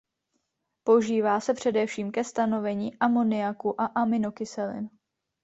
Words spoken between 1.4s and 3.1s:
především ke stanovení